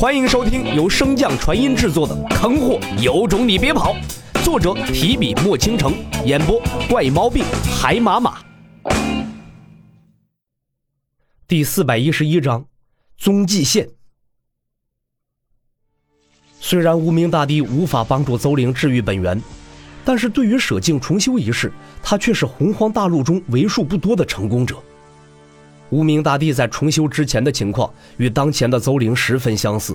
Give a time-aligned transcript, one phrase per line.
[0.00, 3.94] 欢迎收听由升降传音制作的《坑货有种你别跑》，
[4.42, 5.92] 作者提笔墨倾城，
[6.24, 6.58] 演播
[6.88, 7.44] 怪毛病
[7.78, 8.38] 海马马。
[11.46, 12.64] 第四百一十一章，
[13.18, 13.90] 踪迹线。
[16.58, 19.38] 虽然无名大帝无法帮助邹灵治愈本源，
[20.02, 21.70] 但是对于舍境重修一事，
[22.02, 24.82] 他却是洪荒大陆中为数不多的成功者。
[25.90, 29.94] 无名大帝在重修之前的情况与当前的邹灵十分相似，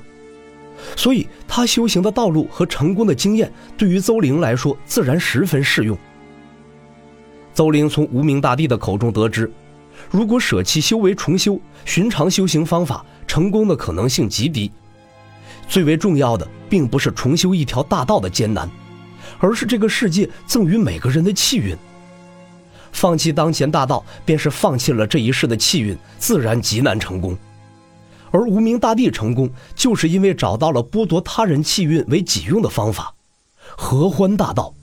[0.95, 5.98] 所以他修行的道路和成功的经验对于邹灵来说自然十分适用。
[7.53, 9.50] 邹灵从无名大帝的口中得知，
[10.12, 14.70] 如果舍弃修为重修，寻常修行方法成功的可能性极低。
[15.67, 18.70] 最为重要的，并不是重修一条大道的艰难，
[19.39, 21.75] 而是这个世界赠予每个人的气运。
[22.95, 27.38] 放弃当前大道，便是放弃了这一世的气运，自然极难成功。
[28.31, 33.14] 而无名大帝成功，就是因为找到了剥夺他人气运为己用的方法——
[33.75, 34.73] 合欢大道。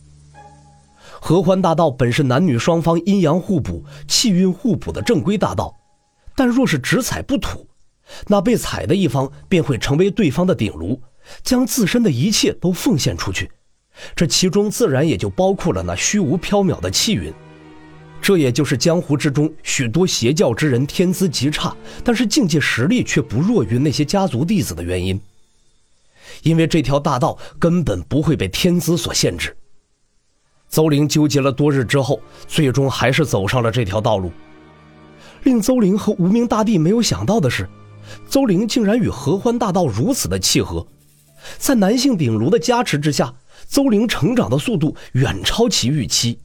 [1.22, 5.74] 合欢大道本是男女双方阴阳互补、气运互补的正规大道，
[6.36, 7.66] 但若是只踩不吐，
[8.26, 11.00] 那被踩的一方便会成为对方的顶炉，
[11.42, 13.50] 将自身的一切都奉献出去。
[14.14, 17.32] 这其中自然也就包括了那虚无缥缈的气运。
[18.22, 25.20] 这也就是江湖之中许多邪教之人天资极差，但是境界实力却不弱于那些家族弟子的原因。
[26.44, 29.56] 因为这条大道根本不会被天资所限制。
[30.68, 34.30] 邹灵纠结了多日之后，最终还是走上了这条道路。
[35.42, 37.68] 令邹灵和无名大帝没有想到的是，
[38.28, 40.86] 邹灵竟然与合欢大道如此的契合。
[41.58, 43.34] 在男性鼎炉的加持之下，
[43.66, 46.38] 邹灵成长的速度远超其预期。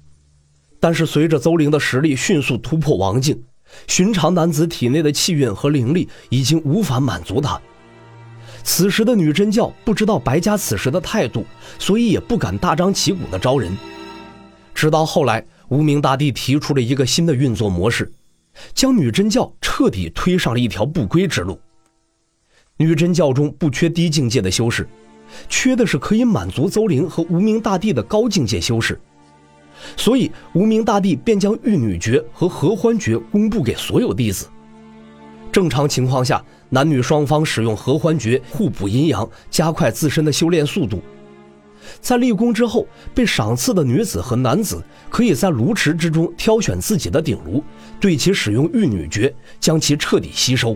[0.79, 3.41] 但是随着邹灵的实力迅速突破王境，
[3.87, 7.59] 寻常男子体内的气运和灵力已经无法满足他。
[8.63, 11.45] 此时的女真教不知道白家此时的态度，
[11.79, 13.75] 所以也不敢大张旗鼓的招人。
[14.75, 18.11] 直到后来，无名大帝提出了一个新的运作模式，
[18.73, 21.59] 将女真教彻底推上了一条不归之路。
[22.77, 24.87] 女真教中不缺低境界的修士，
[25.49, 28.99] 缺的是可以满足邹灵和无名大帝的高境界修士。
[29.95, 34.47] 所以，无名大帝便将玉女诀和合欢诀公布给所有弟子。
[35.51, 41.01] 正常情况下，男女双方使用合欢诀互补阴阳，加快自身的修炼速度。
[42.01, 47.63] 在立功之后，被赏赐的女子和男子可以在炉池之中挑选自己的鼎炉，
[47.99, 50.75] 对其使用玉女诀，将其彻底吸收。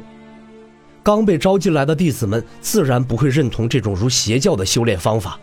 [1.03, 5.37] 刚被招进来的弟子们自然不会认同这种如邪教的修炼方法，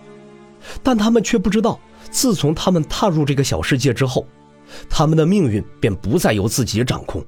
[0.83, 1.79] 但他们却不知道。
[2.11, 4.27] 自从他们踏入这个小世界之后，
[4.89, 7.25] 他们的命运便不再由自己掌控。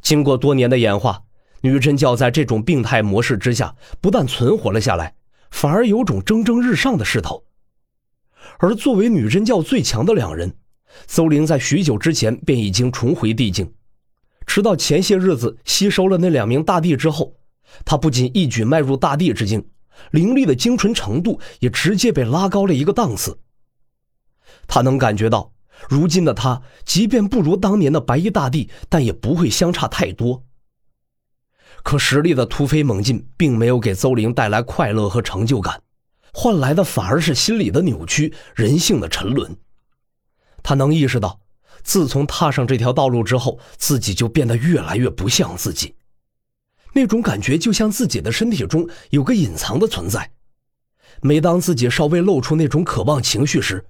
[0.00, 1.22] 经过多年的演化，
[1.62, 5.14] 女真教在这种病态模式之下，不但存活了下来，
[5.50, 7.44] 反而有种蒸蒸日上的势头。
[8.58, 10.54] 而作为女真教最强的两人，
[11.06, 13.72] 邹灵在许久之前便已经重回地境，
[14.46, 17.34] 直到前些日子吸收了那两名大帝之后，
[17.84, 19.66] 他不仅一举迈入大帝之境，
[20.10, 23.38] 灵力的精纯程度也直接被拉高了一个档次。
[24.66, 25.52] 他能感觉到，
[25.88, 30.44] 如今的他，即便不如当年的白衣大帝，但也不会相差太多。
[31.82, 35.82] 可实力的突飞猛进，并没有给邹灵带来快乐和成就感，
[36.32, 39.54] 换来的反而是心理的扭曲，人性的沉沦。
[40.62, 41.38] 他能意识到，
[41.82, 45.94] 自从踏上这条道路之后，自己就变得越来越不像自己。
[46.94, 50.30] 那种感觉就像自己的身体中有个隐藏的存在，
[51.20, 53.84] 每当自己稍微露出那种渴望情绪时，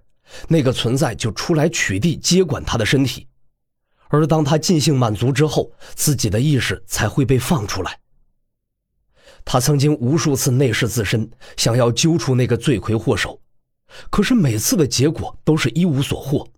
[0.48, 3.26] 那个存在就出来取缔接管他的身体，
[4.08, 8.00] 而当他尽兴满足之后，自己的意识才会被放出来。
[9.44, 13.40] 他曾经无数次内视自身，想要揪出那个罪魁祸首，
[14.10, 16.48] 可是每次的结果都是一无所获。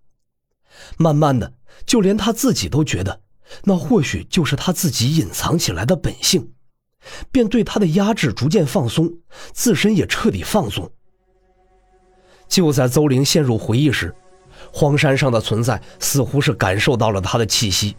[0.97, 1.53] 慢慢的，
[1.85, 3.21] 就连他自己都觉得，
[3.63, 6.53] 那或许就是他自己隐藏起来的本性，
[7.31, 9.17] 便对他的压制逐渐放松，
[9.51, 10.91] 自身也彻底放纵。
[12.47, 14.13] 就在邹玲陷入回忆时，
[14.71, 17.95] 荒山上的存在似乎是感受到了他的气息。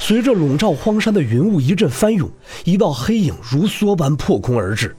[0.00, 2.28] 随着笼罩荒山的云雾一阵翻涌，
[2.64, 4.96] 一道黑影如梭般破空而至。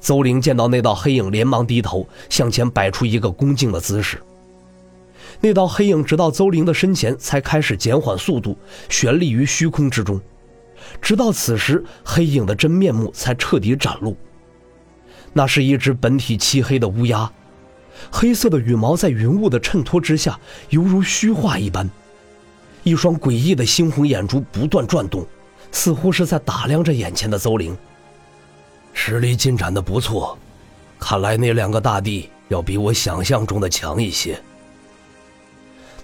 [0.00, 4.20] 邹玲见到那道黑影，连忙低头向前摆出一个恭敬的姿势。
[5.40, 8.56] 那道黑影直到邹玲的身前才开始减缓速度，
[8.88, 10.20] 悬立于虚空之中。
[11.00, 14.16] 直到此时，黑影的真面目才彻底展露。
[15.32, 17.30] 那是一只本体漆黑的乌鸦，
[18.10, 20.38] 黑色的羽毛在云雾的衬托之下，
[20.70, 21.88] 犹如虚化一般。
[22.82, 25.26] 一双诡异的猩红眼珠不断转动，
[25.70, 27.76] 似乎是在打量着眼前的邹灵。
[28.92, 30.36] 实力进展的不错，
[30.98, 34.38] 看来那两个大帝要比我想象中的强一些。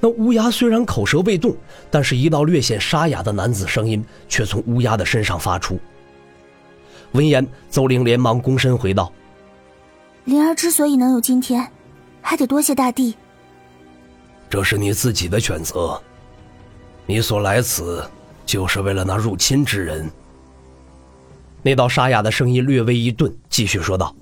[0.01, 1.55] 那乌鸦虽然口舌未动，
[1.91, 5.79] 但是一道略显沙哑的男子声音却从乌鸦的身上发出。
[7.13, 9.13] 闻言，邹玲连忙躬身回道
[10.25, 11.67] ：“灵儿之所以能有今天，
[12.21, 13.15] 还得多谢大帝。
[14.51, 16.01] 这是你自己的选择，
[17.07, 18.09] 你所来此，
[18.45, 20.11] 就是为了那入侵之人。”
[21.63, 24.15] 那道沙哑的声音略微一顿，继续说道：“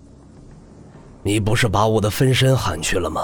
[1.22, 3.22] 你不是把我的分身喊去了吗？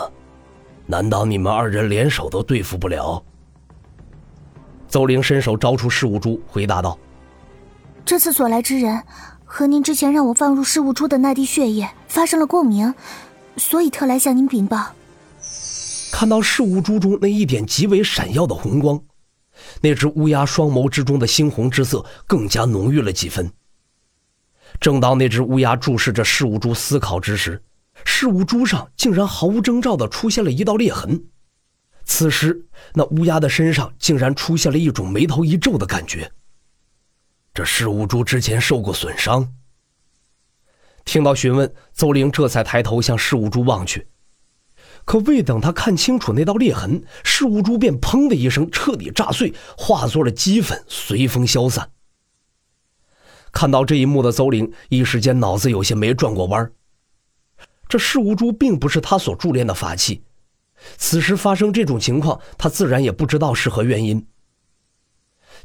[0.86, 3.22] 难道你们二人联手都对付不了？”
[4.86, 6.98] 邹玲伸手招出事物珠，回答道
[8.04, 9.02] ：“这次所来之人，
[9.54, 12.94] 和您之前让我放入事物珠的那滴血液发生了共鸣，
[13.58, 14.94] 所以特来向您禀报。”
[16.10, 18.98] 看到事物珠中那一点极为闪耀的红光，
[19.82, 23.52] 那只乌鸦双眸之中的猩红之色更加浓郁了几分。
[24.80, 27.62] 正当那只乌鸦注视着事物珠思考之时，
[28.06, 31.24] 事物珠上竟然毫无征兆地出现了一道裂痕。
[32.06, 32.64] 此时，
[32.94, 36.32] 那乌鸦的身上竟然出现了一种眉头一皱的感觉。
[37.54, 39.52] 这事物珠之前受过损伤。
[41.04, 44.06] 听到询问，邹玲这才抬头向事物珠望去，
[45.04, 51.90] 可未等他看清楚那道裂痕，事物珠便砰的一声彻底炸碎，化作了齑粉，随风消散。
[53.50, 56.72] 看到这一幕的邹玲一时间脑子有些没转过弯
[57.86, 60.22] 这事无珠并不是他所铸炼的法器，
[60.96, 64.26] 此时发生这种情况，他自然也不知道是何原因。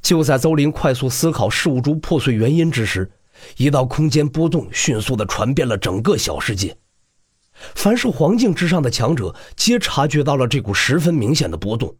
[0.01, 3.09] 就在邹林快速思考事物珠破碎原因之时，
[3.57, 6.75] 一道空间波动迅速的传遍了整个小世界。
[7.75, 11.95] 凡是黄境之上的强者，皆察觉到了这股十分明显的波动。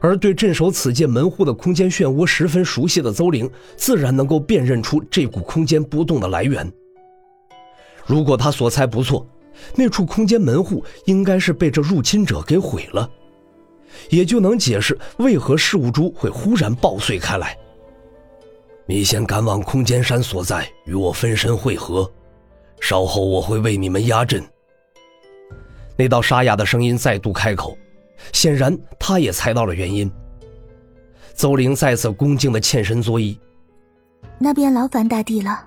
[0.00, 6.70] 而对镇守此界门户的空间漩涡十分熟悉的邹玲，自然能够辨认出这股空间波动的来源。
[8.04, 9.26] 如果他所猜不错，
[9.74, 13.08] 那处空间门户应该是被这入侵者给毁了，
[14.08, 17.56] 也就能解释为何事物珠会忽然爆碎开来。
[18.86, 22.10] 你先赶往空间山所在，与我分身会合，
[22.80, 24.42] 稍后我会为你们压阵。
[25.96, 27.76] 那道沙哑的声音再度开口。
[28.32, 30.10] 显然，他也猜到了原因。
[31.34, 33.38] 邹玲再次恭敬的欠身作揖
[34.38, 35.66] ：“那便劳烦大帝了。”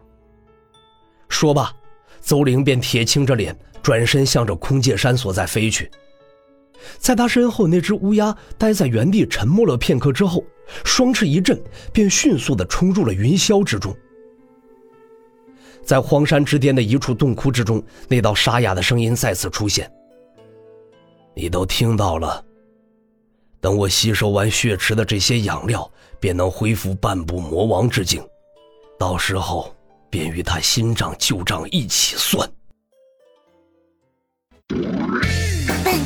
[1.30, 1.74] 说罢，
[2.22, 5.90] 邹玲便铁青着脸，转身向着空界山所在飞去。
[6.98, 10.44] 在他身后，那只乌鸦待在原地沉默了片刻之后，
[10.84, 13.96] 双翅一震，便迅速的冲入了云霄之中。
[15.84, 19.92] 在荒山之巅的一处洞窟之中，那道沙哑的声音再次出现。
[21.36, 22.44] 你都听到了。
[23.60, 25.90] 等我吸收完血池的这些养料，
[26.20, 28.22] 便能恢复半步魔王之境，
[29.00, 29.74] 到时候
[30.10, 32.50] 便与他新账旧账一起算。